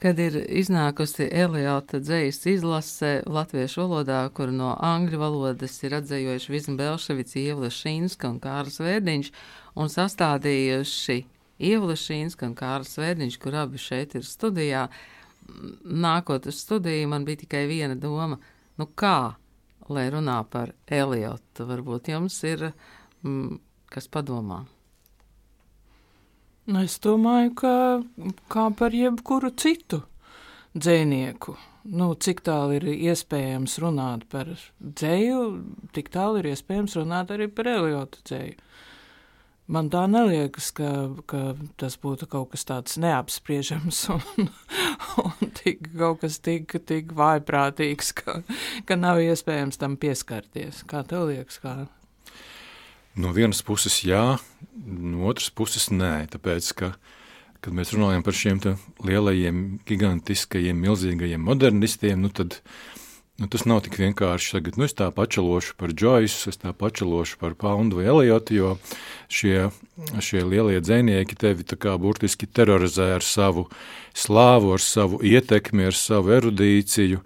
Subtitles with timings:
[0.00, 6.76] kad ir iznākusi Eliota dzējas izlase latviešu valodā, kur no angļu valodas ir atzējojuši Vizma
[6.82, 9.32] Belševics, Ievla Šīnska un Kārlis Vērdiņš,
[9.80, 11.18] un sastādījuši
[11.70, 14.86] Ievla Šīnska un Kārlis Vērdiņš, kur abi šeit ir studijā.
[15.86, 18.36] Nākot uz studiju, man bija tikai viena doma,
[18.76, 19.36] nu kā,
[19.88, 22.72] lai runā par Eliotu, varbūt jums ir
[23.22, 24.64] mm, kas padomā.
[26.66, 27.72] Nu, es domāju, ka
[28.50, 30.00] kā par jebkuru citu
[30.74, 31.54] dzinieku.
[31.86, 34.50] Nu, cik tālu ir iespējams runāt par
[34.82, 35.42] dzēju,
[35.94, 38.56] tik tālu ir iespējams runāt arī par Eliotu dzēju.
[39.66, 40.90] Man tā neliekas, ka,
[41.26, 41.40] ka
[41.78, 44.50] tas būtu kaut kas tāds neapspriežams un,
[45.22, 48.40] un tik, kaut kas tik, tik vājprātīgs, ka,
[48.86, 50.84] ka nav iespējams tam pieskarties.
[50.86, 51.58] Kā tev liekas?
[51.62, 51.74] Kā?
[53.16, 54.36] No vienas puses, jā,
[54.84, 56.26] no otras puses, nē.
[56.34, 56.90] Tāpēc, ka,
[57.64, 58.60] kad mēs runājam par šiem
[59.08, 62.58] lielajiem, gigantiskajiem, milzīgajiem modernistiem, nu tad
[63.40, 64.52] nu, tas nav tik vienkārši.
[64.58, 68.76] Tagad, nu, es tā pačalošu par Joyce, es tā pačalošu par Poundu vai Eliotu, jo
[69.32, 69.70] šie,
[70.20, 71.64] šie lielie dzinieki tevi
[72.00, 73.68] burtiski terorizē ar savu
[74.12, 77.24] slāvu, ar savu ietekmi, ar savu erudīciju.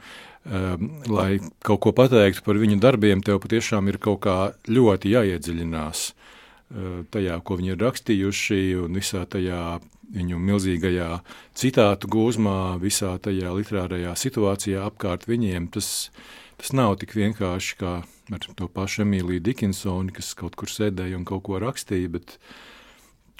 [0.48, 4.36] Ehm, lai kaut ko pateiktu par viņu darbiem, tev patiešām ir kaut kā
[4.72, 11.10] ļoti jāiedziļinās ehm, tajā, ko viņi ir rakstījuši, un visā tajā viņu milzīgajā
[11.54, 15.68] citātu gūzmā, visā tajā literārajā situācijā apkārt viņiem.
[15.76, 16.08] Tas,
[16.56, 17.92] tas nav tik vienkārši kā
[18.32, 22.69] ar to pašu Emīliju Dikinsoni, kas kaut kur sēdēja un kaut ko rakstīja, bet uh,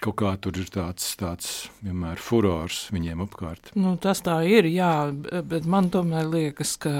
[0.01, 3.70] kaut kā tur ir tāds, tāds vienmēr furors viņiem apkārt.
[3.77, 5.11] Nu, tas tā ir, jā,
[5.47, 6.92] bet man tomēr liekas, ka,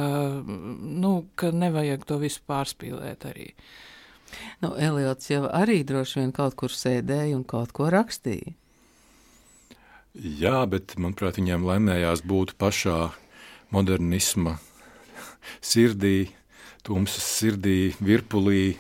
[0.45, 3.51] nu, ka nevajag to visu pārspīlēt arī.
[4.63, 8.55] Nu, Eliots jau arī droši vien kaut kur sēdēja un kaut ko rakstīja.
[10.15, 13.13] Jā, bet manuprāt, viņiem laimējās būt pašā
[13.75, 14.59] modernisma
[15.63, 16.33] sirdī,
[16.85, 18.75] tumsas sirdī, virpulī.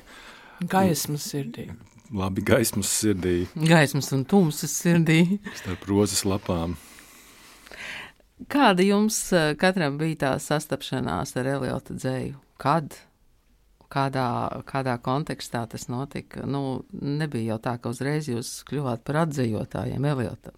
[0.61, 1.71] Gaismas sirdī
[2.12, 3.44] labi gaismas sirdī.
[3.54, 5.41] Gaismas un tumsas sirdī.
[5.59, 6.76] Starp rozes lapām.
[8.50, 12.38] Kāda jums eh, katram bija tā sastapšanās ar Eliota dzēju?
[12.60, 12.97] Kad?
[13.91, 14.26] Kādā,
[14.70, 16.44] kādā kontekstā tas notika?
[16.47, 20.54] Nu, nebija jau tā, ka uzreiz jūs kļuvāt par atzējotājiem Eliotam.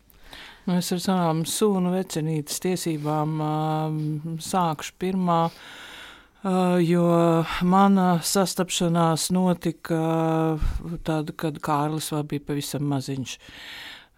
[0.66, 5.91] Nu, es ar savām sūnu vecinītes tiesībām uh, sākšu pirmā Uh,
[6.82, 7.06] jo
[7.62, 10.02] mana sastapšanās notika
[11.06, 13.38] tad, kad Kārlis vēl bija pavisam maziņš.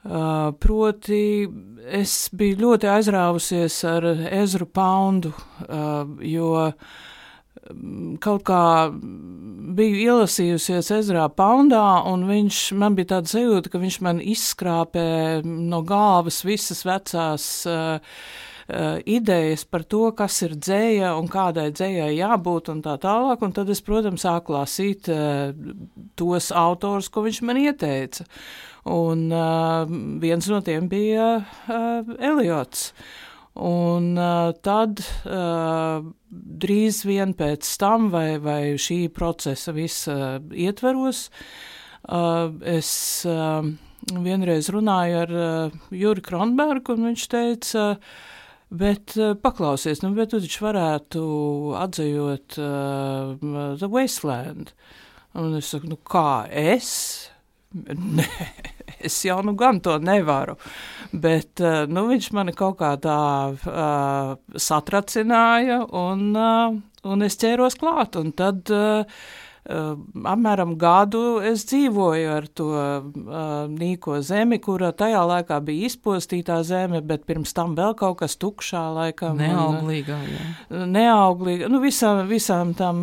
[0.05, 1.49] Uh, proti,
[1.89, 4.05] es biju ļoti aizrāvusies ar
[4.37, 6.51] Ezru Poundu, uh, jo
[7.73, 8.61] mm, kaut kā
[8.93, 15.07] biju ielasījusies Ezrā Poundā, un viņš man bija tāda sajūta, ka viņš man izskrāpē
[15.45, 18.21] no galvas visas vecās uh,
[18.69, 23.43] uh, idejas par to, kas ir dzēja un kādai dzējai jābūt un tā tālāk.
[23.45, 25.53] Un tad es, protams, sāku lasīt uh,
[26.19, 28.27] tos autors, ko viņš man ieteica.
[28.91, 29.85] Un uh,
[30.21, 32.91] viens no tiem bija uh, Eliots.
[33.55, 34.99] Un uh, tad
[35.31, 40.17] uh, drīz vien pēc tam, vai, vai šī procesa visa
[40.51, 41.29] ietveros,
[42.11, 42.91] uh, es
[43.31, 43.63] uh,
[44.11, 48.33] vienreiz runāju ar uh, Juri Kronbergu, un viņš teica, uh,
[48.75, 51.23] Bet uh, paklausies, nu, bet tu taču varētu
[51.79, 54.73] atzējot uh, The Wasteland.
[55.39, 56.91] Un es saku, nu kā es?
[58.19, 58.27] Nē,
[59.05, 60.57] es jau nu gan to nevaru.
[61.13, 63.21] Bet uh, nu, viņš mani kaut kā tā
[63.55, 64.35] uh,
[64.67, 66.77] satracināja, un, uh,
[67.11, 68.19] un es ķēros klāt.
[68.19, 69.25] Un tad Uh,
[69.65, 77.01] apmēram gadu es dzīvoju ar to uh, nīko zemi, kura tajā laikā bija izpostītā zeme,
[77.01, 79.41] bet pirms tam vēl kaut kas tukšā laikam.
[79.41, 80.85] Neauglīgā, jā.
[80.85, 83.01] Neauglīga, nu visām, visām tam,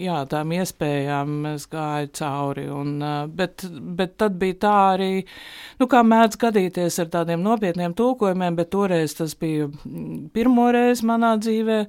[0.00, 2.96] jā, tām iespējām es gāju cauri, un,
[3.36, 5.12] bet, bet tad bija tā arī,
[5.76, 9.68] nu kā mēdz gadīties ar tādiem nopietniem tulkojumiem, bet toreiz tas bija
[10.32, 11.82] pirmoreiz manā dzīvē,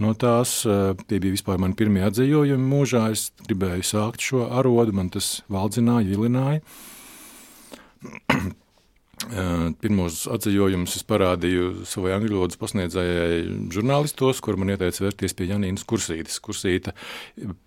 [0.00, 0.60] no tās.
[0.64, 3.04] Tie bija vispār mani pirmie atzījumi mūžā.
[3.14, 6.64] Es gribēju sākt šo arodu, man tas valdzināja, vilināja.
[9.20, 15.50] Eh, pirmos atzījumus es parādīju savai angļu valodas pasniedzējai žurnālistos, kur man ieteica vērties pie
[15.50, 16.38] Janīnas Kursītes.
[16.40, 16.94] Kursīte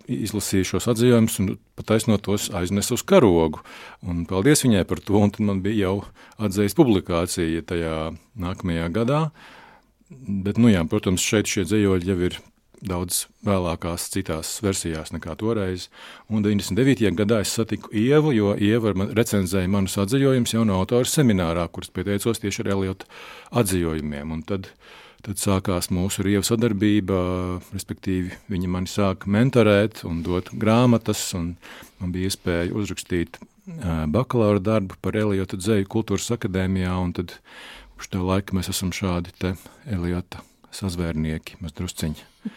[0.09, 3.61] izlasīja šos atzījumus un pataisnot tos aiznesa uz karogu.
[4.01, 5.95] Un paldies viņai par to, un tad man bija jau
[6.41, 7.99] atzējas publikācija tajā
[8.33, 9.27] nākamajā gadā.
[9.29, 9.62] Uh,
[10.21, 12.39] Bet, nu, jā, protams, šeit šie dzējoļi jau ir
[12.83, 15.87] daudz vēlākās, citās versijās nekā toreiz.
[16.31, 17.13] Un 99.
[17.17, 21.93] gadā es satiku Ievu, jo Ieva man recenzēja manus atzījumus jau no autora seminārā, kuras
[21.93, 23.07] pieteicos tieši ar Eliota
[23.61, 24.43] atzīmējumiem.
[24.49, 24.69] Tad,
[25.23, 27.17] tad sākās mūsu rieva sadarbība,
[27.71, 31.55] respektīvi viņa mani sāka mentorēt un dot grāmatas, un
[32.01, 33.39] man bija iespēja uzrakstīt
[34.11, 37.37] bakalaura darbu par Eliota dzēju kultūras akadēmijā, un tad
[38.03, 39.49] Kopš tā laika mēs esam šādi te
[39.87, 40.41] Eliota
[40.75, 42.25] sazvērnieki, mazdrusciņi.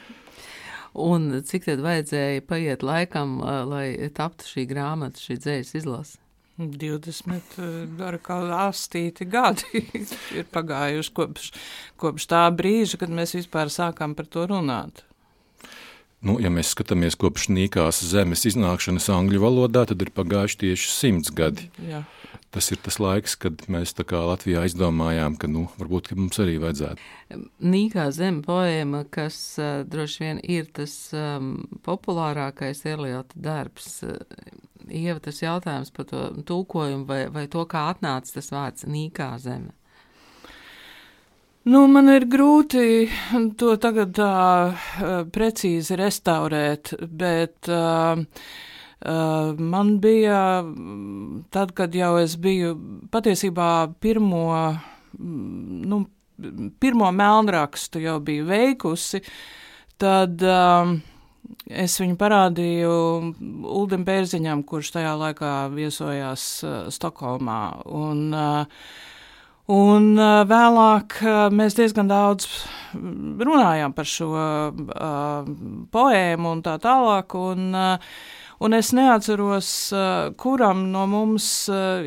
[1.06, 3.37] Un cik tad vajadzēja paiet laikam,
[3.70, 6.19] lai taptu šī grāmata, šī dzējas izlase?
[6.58, 7.54] 20
[7.94, 9.84] gara kā astīti gadi
[10.40, 11.46] ir pagājuši kopš,
[12.02, 15.04] kopš tā brīža, kad mēs vispār sākām par to runāt.
[16.26, 21.31] Nu, ja mēs skatāmies kopš nīkās zemes iznākšanas angļu valodā, tad ir pagājuši tieši simts
[21.31, 21.70] gadi.
[21.87, 22.02] Jā
[22.56, 27.05] tas ir tas laiks, kad mēs Latvijā izdomājām, ka nu, varbūt ka mums arī vajadzētu.
[27.61, 34.00] Nīkā zeme poēma, kas uh, droši vien ir tas um, populārākais Eliota darbs.
[34.87, 39.75] Ieva, tas jautājums par to tulkojumu vai, vai to, kā atnāca tas vārds Nīkā zeme.
[41.67, 43.08] Nu, man ir grūti
[43.58, 44.32] to tagad tā
[44.70, 50.64] uh, precīzi restaurēt, bet uh, Uh, man bija,
[51.50, 52.75] tad, kad jau es biju
[53.12, 53.70] patiesībā
[54.00, 54.46] pirmo,
[55.19, 56.00] nu,
[56.81, 59.20] pirmo melnrakstu jau biju veikusi,
[60.00, 60.94] tad uh,
[61.66, 62.94] es viņu parādīju
[63.76, 67.60] Uldim Bērziņam, kurš tajā laikā viesojās uh, Stokholmā.
[67.87, 68.88] Un, uh,
[69.66, 70.14] Un
[70.46, 71.16] vēlāk
[71.50, 72.44] mēs diezgan daudz
[72.94, 75.48] runājām par šo uh,
[75.90, 77.34] poēmu un tā tālāk.
[77.34, 78.20] Un, uh,
[78.64, 79.69] Un es neatceros,
[80.41, 81.47] kuram no mums,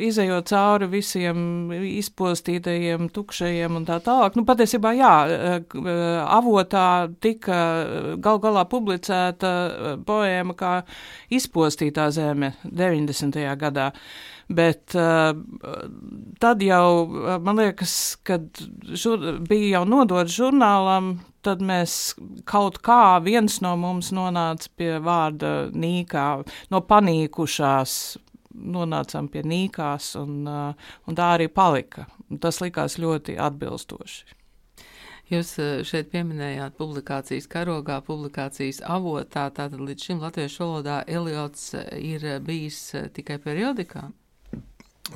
[0.10, 5.14] izējot cauri visiem izpostītajiem, tukšajiem un tā tālāk, nu, patiesībā, jā,
[6.26, 6.88] avotā
[7.22, 7.60] tika
[8.18, 9.54] gal galā publicēta
[10.08, 10.74] poēma kā
[11.30, 13.40] izpostītā zeme 90.
[13.62, 13.92] gadā.
[14.50, 15.36] Bet uh,
[16.42, 16.86] tad jau,
[17.46, 17.92] man liekas,
[18.26, 18.48] kad
[18.98, 22.16] žur, bija jau nodots žurnālam, tad mēs
[22.50, 26.26] kaut kā viens no mums nonāca pie vārda nīkā,
[26.72, 27.94] no panīkušās
[28.60, 32.10] nonācām pie nīkās, un, uh, un tā arī palika.
[32.42, 34.36] Tas likās ļoti atbilstoši.
[35.30, 35.52] Jūs
[35.86, 42.80] šeit pieminējāt publikācijas karogā, publikācijas avotā, tātad līdz šim latviešu valodā Eliots ir bijis
[43.14, 44.08] tikai periodikā?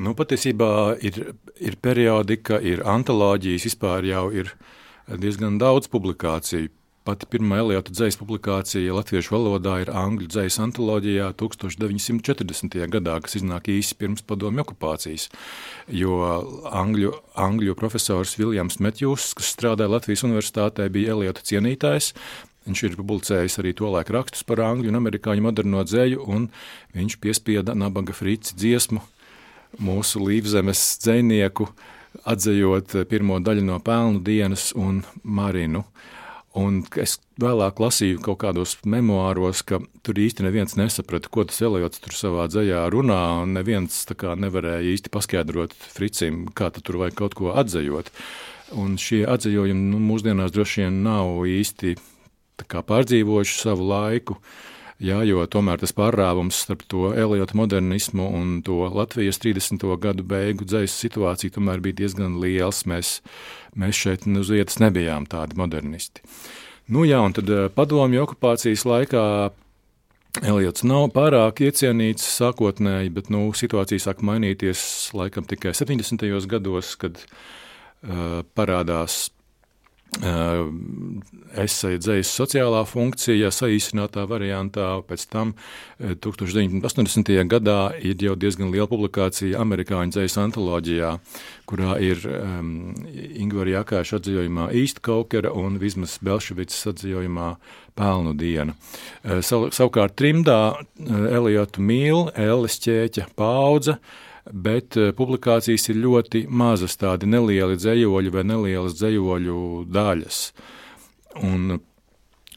[0.01, 0.69] Nu, patiesībā
[1.05, 1.17] ir,
[1.57, 4.53] ir periodika, ir antoloģijas, vispār jau ir
[5.07, 6.71] diezgan daudz publikāciju.
[7.03, 12.77] Pati pirmā Eliota dzējas publikācija latviešu valodā ir angļu dzējas antoloģijā 1940.
[12.93, 15.27] gadā, kas iznāk īsi pirms padomju okupācijas.
[15.91, 16.21] Jo
[16.71, 22.13] angļu, angļu profesors Viljams Metjūs, kas strādāja Latvijas universitātē, bija Eliota cienītājs.
[22.63, 26.47] Viņš ir publicējis arī to laiku rakstus par angļu un amerikāņu moderno dzēju, un
[26.95, 29.03] viņš piespieda nabaga frici dziesmu
[29.83, 31.67] mūsu līvzemes dzinieku,
[32.29, 35.83] atzējot pirmo daļu no pelnu dienas un marinu.
[36.53, 42.03] Un es vēlāk lasīju kaut kādos memoāros, ka tur īsti neviens nesaprata, ko tas Eliots
[42.03, 47.37] tur savā dzējā runā, un neviens kā, nevarēja īsti paskaidrot Fricim, kā tur vajag kaut
[47.39, 48.13] ko atzējot.
[48.77, 51.95] Un šie atzējojumi nu, mūsdienās droši vien nav īsti
[52.61, 54.37] pārdzīvojuši savu laiku.
[54.37, 59.81] Uh, Jā, jo tomēr tas pārrāvums starp to Eliota modernismu un to Latvijas 30.
[59.99, 62.83] gadu beigu dzīslu situāciju tomēr bija diezgan liels.
[62.89, 63.15] Mēs,
[63.75, 66.21] mēs šeit uz vietas nebijām tādi modernisti.
[66.93, 69.25] Nu, jā, un tad eh, padomju okupācijas laikā
[70.41, 76.25] Eliots nav pārāk iecienīts sākotnēji, bet nu, situācija sāk mainīties laikam tikai 70.
[76.49, 79.27] gados, kad uh, parādās
[81.63, 85.53] Esai dzējas sociālā funkcija, saīsinātā variantā, pēc tam
[85.99, 87.31] 1980.
[87.49, 91.11] gadā ir jau diezgan liela publikācija amerikāņu dzējas antoloģijā,
[91.69, 97.55] kurā ir um, Ingūra Jakāša atzījumā Īsta Kaukera un Vismas Belševicas atzījumā
[97.97, 98.77] Pelnu diena.
[99.45, 103.97] Sav, savukārt trimdā Eliotu mīl, Elles ķēķa paudze,
[104.51, 109.57] bet eh, publikācijas ir ļoti mazas, tādi nelieli dzējoļi vai nelielas dzējoļu
[109.93, 110.39] daļas.
[111.43, 111.79] Un,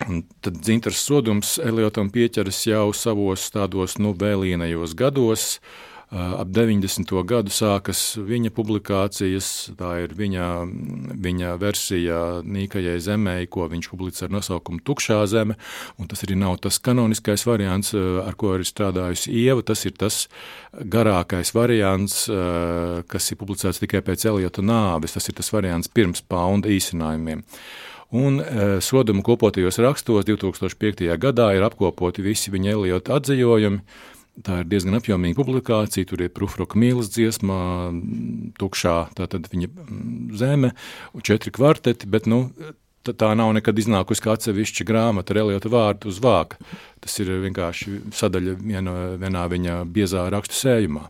[0.06, 7.10] un tad dzintars sodums Eliotam pieķeras jau savos tādos nu, vēlīnajos gados, uh, Ap 90.
[7.26, 10.44] gadu sākas viņa publikācijas, tā ir viņa,
[11.18, 15.56] viņa versija Nīkajai zemē, ko viņš publicē ar nosaukumu Tukšā zeme,
[16.06, 20.20] tas arī nav tas kanoniskais variants, ar ko ir strādājusi Ieva, tas ir tas
[20.78, 22.22] garākais variants,
[23.10, 27.42] kas ir publicēts tikai pēc Eliota nāves, tas ir tas variants pirms paunda īsinājumiem.
[28.14, 31.08] Un e, soduma kopotajos rakstos 2005.
[31.18, 33.82] gadā ir apkopoti visi viņa Eliota atzījumi,
[34.44, 36.08] Tā ir diezgan apjomīga publikācija.
[36.08, 37.56] Tur ir Prūfroka mīlas dziesma,
[38.60, 38.96] tukšā
[39.52, 39.70] viņa
[40.36, 40.74] zeme,
[41.24, 42.50] četri kvarteti, bet nu,
[43.14, 46.58] tā nav nekad iznākusi kā atsevišķa grāmata ar Eliota vārdu uz vāka.
[47.04, 51.04] Tas ir vienkārši sadaļa viena, vienā viņa biezā rakstu sējumā.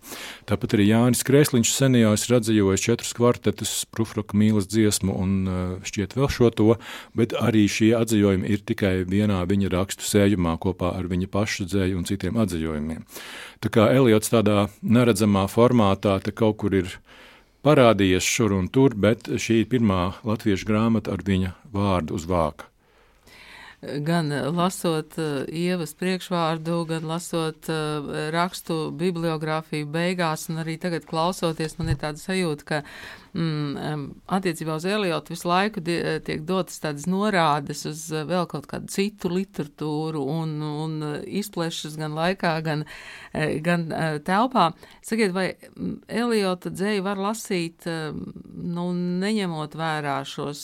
[0.50, 6.18] Tāpat arī Jānis Krēsliņš senijos ir atzījis četrus kvartetus, Prufroka mīlas dziesmu un uh, šķiet
[6.18, 6.68] vēl šo to,
[7.16, 12.02] bet arī šie atzījumi ir tikai vienā viņa rakstu sējumā kopā ar viņa paša dzēju
[12.02, 13.06] un citiem atzījumiem.
[13.64, 16.98] Tā kā Eliots tādā neredzamā formātā te kaut kur ir
[17.66, 22.70] parādījies šur un tur, bet šī ir pirmā latviešu grāmata ar viņa vārdu uz vāka.
[24.06, 31.76] Gan lasot uh, ievas priekšvārdu, gan lasot uh, rakstu bibliogrāfiju beigās, un arī tagad klausoties,
[31.78, 32.80] man ir tāda sajūta, ka
[33.37, 38.90] mm, attiecībā uz Eliotu visu laiku tiek dotas tādas norādes uz eh, vēl kaut kādu
[38.92, 40.76] citu literatūru un, eh,
[41.40, 42.85] izplešas gan laikā, gan,
[43.33, 43.87] eh, gan
[44.26, 44.71] telpā.
[45.05, 45.49] Sakiet, vai
[46.09, 48.87] Eliota dzēju var lasīt, nu,
[49.23, 50.62] neņemot vērā šos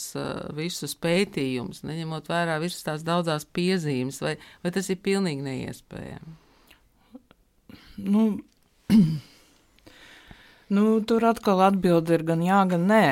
[0.56, 6.38] visus pētījumus, neņemot vērā visas tās daudzās piezīmes, vai, vai tas ir pilnīgi neiespējami?
[8.02, 8.40] Nu,
[10.72, 13.04] Nu, tur atkal atbilde ir gan jā, gan nē.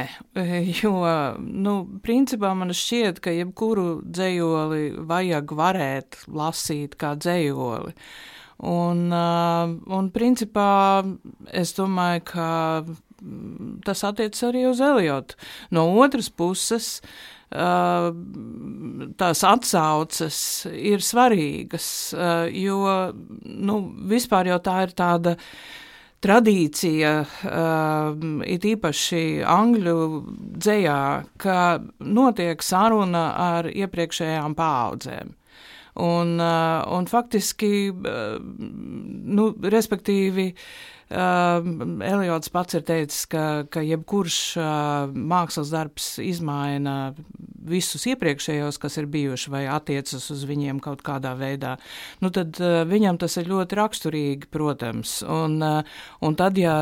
[0.81, 0.95] Jo,
[1.41, 1.75] nu,
[2.05, 7.93] principā man šķiet, ka jebkuru dzējoli vajag varēt lasīt kā dzējoli.
[8.71, 10.71] Un, uh, un principā
[11.53, 12.49] es domāju, ka
[13.85, 15.37] tas attiecas arī uz Eliotu.
[15.77, 18.09] No otras puses, uh,
[19.21, 20.41] tās atsauces
[20.71, 21.91] ir svarīgas,
[22.57, 22.81] jo
[23.45, 23.79] nu,
[24.13, 25.37] vispār jau tā ir tāda
[26.25, 29.97] tradīcija, uh, it īpaši angļu
[30.61, 31.01] dzējā,
[31.41, 31.59] ka
[32.05, 35.35] notiek saruna ar iepriekšējām paudzēm.
[36.01, 41.59] Un, uh, un faktiski, uh, nu, respektīvi, uh, Uh,
[42.07, 47.17] Eliots pats ir teicis, ka, ka jebkurš uh, mākslas darbs izmaina
[47.67, 51.73] visus iepriekšējos, kas ir bijuši vai attiecas uz viņiem kaut kādā veidā.
[52.23, 55.17] Nu, tad uh, viņam tas ir ļoti raksturīgi, protams.
[55.27, 56.77] Un, uh, un tad, ja,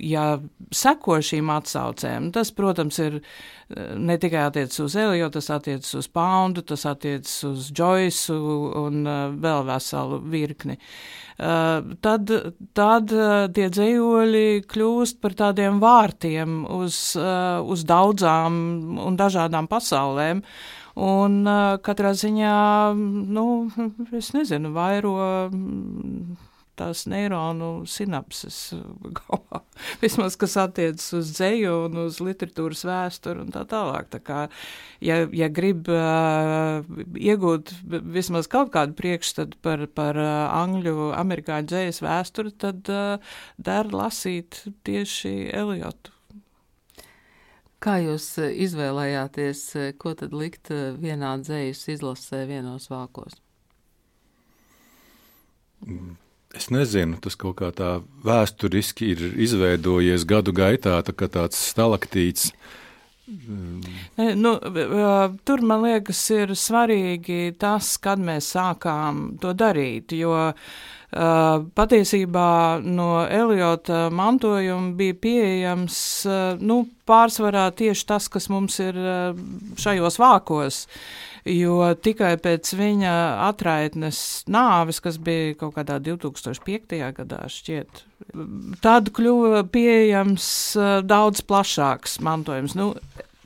[0.00, 0.24] ja
[0.72, 3.18] seko šīm atsaucēm, tas, protams, ir
[3.74, 9.04] ne tikai attiecas uz Eliotu, tas attiecas uz Poundu, tas attiecas uz Joyce un
[9.40, 10.78] vēl veselu virkni.
[11.38, 12.30] Eh, tad,
[12.78, 18.56] tad eh, tie dzējoļi kļūst par tādiem vārtiem uz, eh, uz daudzām
[19.04, 20.42] un dažādām pasaulēm.
[20.94, 21.40] Un
[21.82, 22.56] katrā ziņā,
[22.94, 23.46] nu,
[24.20, 25.14] es nezinu, vairo
[26.78, 28.58] tās neironu sinapses
[29.16, 29.60] galvā.
[30.02, 34.08] Vismaz, kas attiecas uz dzēju un uz literatūras vēsturi un tā tālāk.
[34.12, 34.40] Tā kā,
[35.04, 36.82] ja, ja grib uh,
[37.18, 37.74] iegūt
[38.14, 44.64] vismaz kaut kādu priekšstatu par, par uh, angļu, amerikāņu dzējas vēsturi, tad uh, der lasīt
[44.86, 46.14] tieši Eliotu.
[47.84, 49.66] Kā jūs izvēlējāties,
[50.00, 53.36] ko tad likt vienā dzējas izlasē vienos vākos?
[56.54, 61.58] Mm Es nezinu, tas kaut kā tā vēsturiski ir izveidojies gadu gaitā, tā kā tāds
[61.72, 62.52] stalaktīts.
[63.26, 64.52] Ne, nu,
[65.48, 70.60] tur man liekas, ir svarīgi tas, kad mēs sākām to darīt, jo Uh,
[71.14, 79.36] patiesībā no Eliota mantojuma bija pieejams uh, nu, pārsvarā tieši tas, kas mums ir uh,
[79.78, 80.84] šajos vākos.
[81.44, 83.14] Jo tikai pēc viņa
[83.50, 84.18] atraitnes
[84.48, 86.96] nāves, kas bija kaut kādā 2005.
[87.18, 88.00] gadā šķiet,
[88.80, 90.46] tad kļuva pieejams
[91.04, 92.72] daudz plašāks mantojums.
[92.80, 92.94] Nu,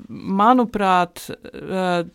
[0.09, 1.25] manuprāt,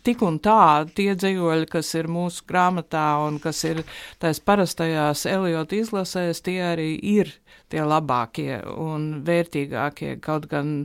[0.06, 3.84] tik un tā tie dzējoļi, kas ir mūsu grāmatā un kas ir
[4.22, 7.32] tais parastajās Eliota izlasēs, tie arī ir
[7.72, 10.14] tie labākie un vērtīgākie.
[10.22, 10.84] Kaut gan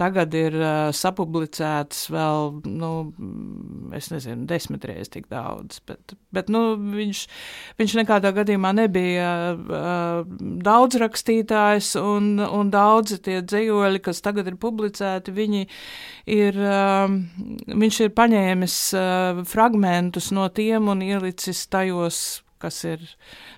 [0.00, 2.90] tagad ir uh, sapublicēts vēl, nu,
[3.96, 7.24] es nezinu, desmit reizes tik daudz, bet, bet nu, viņš,
[7.80, 10.22] viņš nekādā gadījumā nebija uh,
[10.70, 17.10] daudzrakstītājs un, un daudzi tie dzējoļi, kas tagad ir publicēti, viņi ir, uh,
[17.70, 23.04] viņš ir paņēmis uh, fragmentus no tiem un ielicis tajos kas ir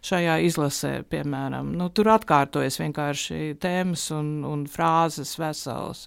[0.06, 1.72] šajā izlasē, piemēram.
[1.78, 6.06] Nu, tur atkārtojas vienkārši tēmas un, un frāzes veselas.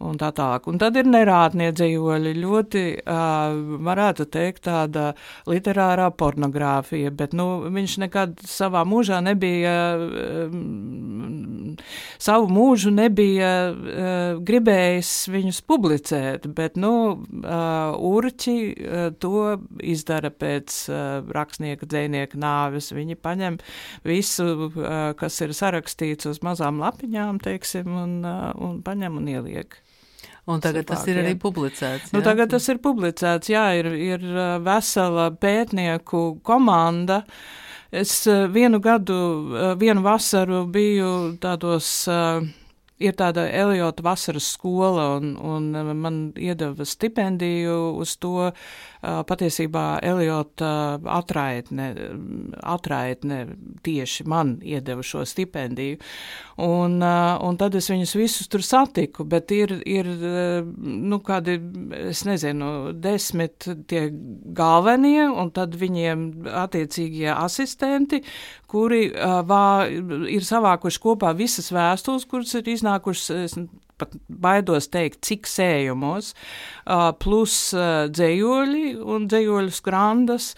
[0.00, 0.64] Un tā tālāk.
[0.70, 5.10] Un tad ir nerātnie dzīvoļi, ļoti, uh, varētu teikt, tāda
[5.44, 9.74] literārā pornogrāfija, bet, nu, viņš nekad savā mūžā nebija,
[10.48, 11.74] um,
[12.16, 20.80] savu mūžu nebija uh, gribējis viņus publicēt, bet, nu, uh, Urķi uh, to izdara pēc
[20.88, 22.88] uh, rakstnieka, dzēnieka nāves.
[22.96, 23.60] Viņi paņem
[24.08, 29.80] visu, uh, kas ir sarakstīts uz mazām lapiņām, teiksim, un, uh, un paņem un ieliek.
[30.50, 31.24] Un tagad Sapāk, tas ir jā.
[31.24, 32.12] arī publicēts.
[32.14, 37.22] Nu, tagad tas ir publicēts, jā, ir, ir uh, vesela pētnieku komanda.
[37.90, 39.18] Es uh, vienu gadu,
[39.54, 42.42] uh, vienu vasaru biju tādos uh,
[43.00, 48.50] ir tāda Eliota vasaras skola, un, un man iedeva stipendiju uz to.
[49.00, 51.86] Patiesībā Eliota atraitne,
[52.60, 53.38] atraitne
[53.84, 55.96] tieši man iedeva šo stipendiju.
[56.60, 60.10] Un, un tad es viņus visus tur satiku, bet ir, ir
[60.76, 61.56] nu, kādi,
[62.10, 64.06] es nezinu, desmit tie
[64.60, 66.26] galvenie, un tad viņiem
[66.60, 68.20] attiecīgie asistenti,
[68.68, 69.06] kuri
[69.48, 69.66] vā,
[70.28, 73.56] ir savākuši kopā visas vēstules, kuras ir iznākušas.
[74.00, 76.32] Pat baidos teikt, cik sējumos,
[77.20, 77.56] plus
[78.16, 80.54] dzējoļi un dzējoļu skrandas,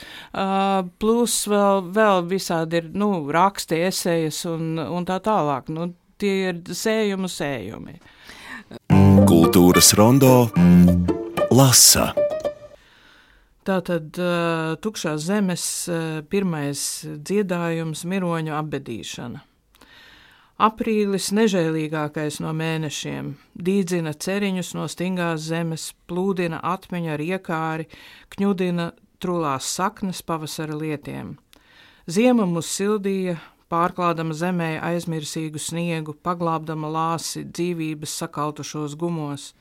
[1.03, 5.73] plus vēl, vēl visādi ir, nu, raksti, esejas un, un tā tālāk.
[5.75, 5.91] Nu,
[6.23, 7.99] tie ir sējumu sējumi.
[9.29, 10.49] Kultūras rondo
[11.53, 12.13] lasa.
[13.63, 14.19] Tātad
[14.83, 15.65] tukšās zemes
[16.33, 19.43] pirmais dziedājums- miroņu apbedīšana.
[20.60, 27.88] Aprīlis nežēlīgākais no mēnešiem, dīdzina ceriņus no stingās zemes, plūdina atmiņu ar iekāri,
[28.34, 31.38] kņudina trulās saknes pavasara lietiem.
[32.06, 33.38] Ziema mūs sildīja,
[33.73, 39.52] pārklādama zemē aizmirsīgu sniegu, paglābdama lāsi dzīvības sakautušos gumos.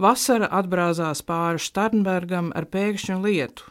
[0.00, 3.64] Vasara atbrāzās pāri Štarnbergam ar pēkšņu lietu.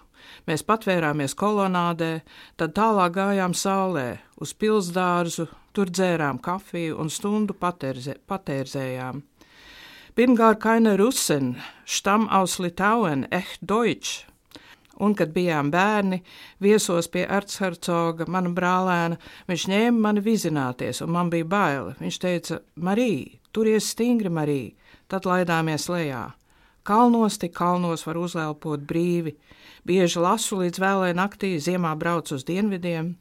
[0.48, 2.22] Mēs patvērāmies kolonādē,
[2.60, 9.22] tad tālāk gājām saulē, uz pilsdārzu, tur dzērām kafiju un stundu paterze, patērzējām.
[10.16, 11.54] Pirmkārt, kaina Russen,
[11.86, 14.26] Stam aus Litauen, echt Deutsch.
[15.00, 16.20] Un, kad bijām bērni,
[16.60, 19.16] viesos pie artshercoga, mana brālēna,
[19.48, 21.94] viņš ņēma mani vizināties, un man bija bail.
[22.02, 24.76] Viņš teica, Marija, turies stingri, Marija,
[25.08, 26.26] tad laidāmies lejā.
[26.90, 29.36] Kalnos tik kalnos var uzlēpot brīvi,
[29.86, 33.12] bieži lasu līdz vēlē naktī, ziemā brauc uz dienvidiem.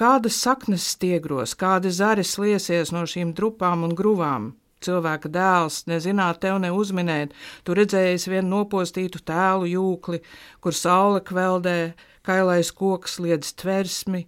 [0.00, 4.46] Kādas saknes stiegros, kādi zari sliesies no šīm drupām un gruvām,
[4.80, 7.36] cilvēka dēls, nezināt tev neuzminēt,
[7.68, 10.22] tu redzējis vien nopostītu tēlu jūkli,
[10.64, 11.92] kur saule kveldē,
[12.24, 14.24] kailais koks liedz tversmi,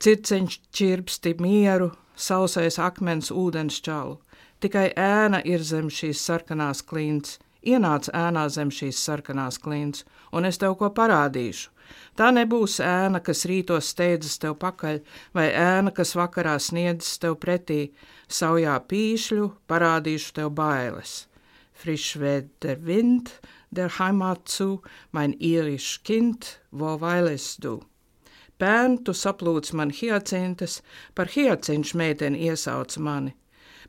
[0.00, 4.22] circeņš čirpsti mieru, sausais akmens ūdens čalu.
[4.62, 7.40] Tikai ēna ir zem šīs sarkanās klints.
[7.66, 11.72] Ienāc ēnā zem šīs sarkanās klints, un es tev ko parādīšu.
[12.18, 15.00] Tā nebūs ēna, kas rītos steidzas tev pakaļ,
[15.34, 17.80] vai ēna, kas vakarā sniedzas tev pretī.
[18.30, 21.26] Saujā pīšļu parādīšu tev bailes.
[21.74, 23.34] Frisch weht der Wind
[23.74, 27.80] der Heimat zu, mein irisch Kind, wo weilest du?
[28.62, 30.82] Bērn, tu saplūc man hiacintas,
[31.14, 33.34] par hiacinšu meiteni iesauc mani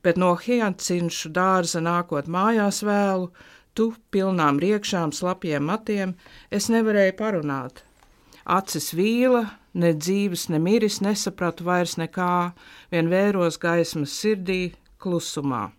[0.03, 3.31] bet no hiancinšu dārza nākot mājās vēlu,
[3.73, 6.15] tu pilnām riekšām, slapjiem matiem,
[6.51, 7.83] es nevarēju parunāt.
[8.43, 12.53] Acis vīla, ne dzīves, ne miris, nesapratu vairs nekā,
[12.91, 15.69] vien vēros gaismas sirdī, klusumā.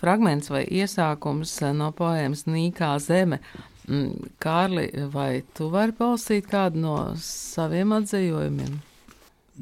[0.00, 3.38] Fragments vai iesākums eh, no poēmas Nīkā zeme.
[3.86, 8.80] Mm, Kārli, vai tu vari palasīt kādu no saviem atzējumiem?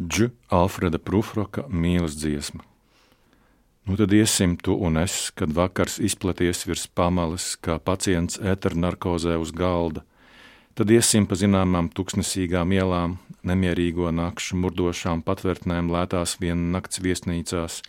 [0.00, 2.64] Džu Alfreda Prufroka mīlas dziesma.
[3.88, 9.54] Nu, tad iesim tu un es, kad vakars izplaties virs pamalas, kā pacients eternarkozē uz
[9.56, 10.04] galda.
[10.76, 17.80] Tad iesim pa zināmām tuksnesīgām ielām, nemierīgo nakšu murdošām patvērtnēm lētās viena nakts viesnīcās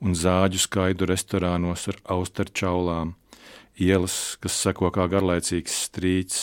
[0.00, 3.14] un zāģu skaidu restorānos ar austerčaulām,
[3.80, 6.40] ielas, kas seko kā garlaicīgs strīds,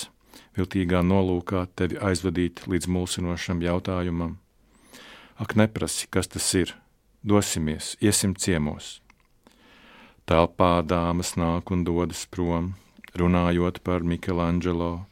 [0.57, 4.37] viltīgā nolūkā tevi aizvadīt līdz mulsinošam jautājumam.
[5.41, 6.75] Ak, neprasi, kas tas ir,
[7.23, 8.99] dosimies, iesim ciemos.
[10.25, 12.73] Telpā dāmas nāk un dodas prom,
[13.17, 15.05] runājot par Michelangelo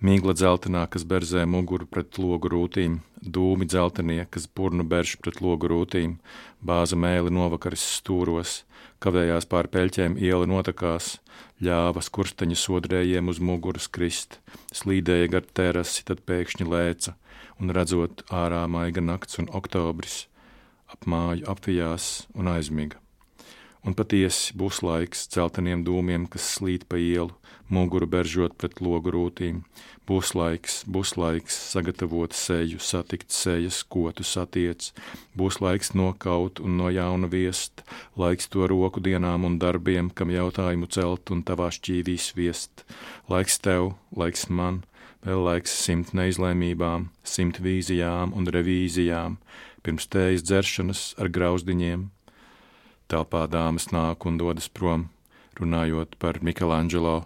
[0.00, 5.70] mīgla dzeltenā, kas berzē muguru pret logu rūtīm, dūmi dzeltenie, kas burnu berž pret logu
[5.72, 6.18] rūtīm,
[6.60, 8.64] bāza mēli novakaris stūros,
[9.00, 11.16] kavējās pār peļķēm iela notakās,
[11.62, 14.40] ļāva skursteņa sodrējiem uz muguras krist,
[14.76, 17.16] slīdēja gar terasi, tad pēkšņi lēca,
[17.60, 20.26] un redzot ārā maiga nakts un oktobris,
[20.92, 23.00] ap māju apvijās un aizmiga.
[23.86, 27.30] Un patiesi būs laiks celteniem dūmiem, kas slīd pa ielu,
[27.70, 29.60] muguru beržot pret logu rūtīm.
[30.06, 34.92] Būs laiks, būs laiks sagatavot seju, satikt sejas, ko tu satiec,
[35.38, 37.82] būs laiks nokaut un no jauna viest,
[38.18, 42.86] laiks to roku dienām un darbiem, kam jautājumu celt un tavā šķīvī viest,
[43.30, 44.82] laiks tev, laiks man,
[45.26, 49.38] vēl laiks simt neizlēmībām, simt vīzijām un revīzijām,
[49.86, 52.08] pirms tējas dzeršanas ar grauzdiņiem.
[53.06, 55.06] Telpā dāmas nāk un dodas prom,
[55.60, 57.20] runājot par Michelangelo